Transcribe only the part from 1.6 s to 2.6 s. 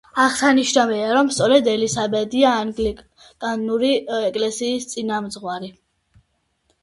ელისაბედია